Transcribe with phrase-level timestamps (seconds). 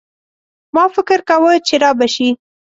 [0.75, 2.29] ما فکر کاوه چي رابه شي.